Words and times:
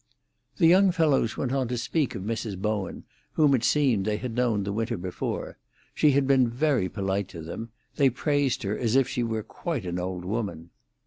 The 0.57 0.65
young 0.65 0.91
fellows 0.91 1.37
went 1.37 1.51
on 1.51 1.67
to 1.67 1.77
speak 1.77 2.15
of 2.15 2.23
Mrs. 2.23 2.57
Bowen, 2.59 3.03
whom 3.33 3.53
it 3.53 3.63
seemed 3.63 4.03
they 4.03 4.17
had 4.17 4.33
known 4.33 4.63
the 4.63 4.73
winter 4.73 4.97
before. 4.97 5.59
She 5.93 6.13
had 6.13 6.25
been 6.25 6.49
very 6.49 6.89
polite 6.89 7.27
to 7.27 7.41
them; 7.43 7.69
they 7.97 8.09
praised 8.09 8.63
her 8.63 8.75
as 8.75 8.95
if 8.95 9.07
she 9.07 9.21
were 9.21 9.43
quite 9.43 9.85
an 9.85 9.99
old 9.99 10.25
woman. 10.25 10.71